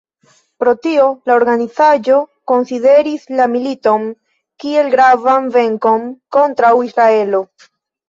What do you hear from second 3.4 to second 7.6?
la militon kiel gravan venkon kontraŭ Israelo.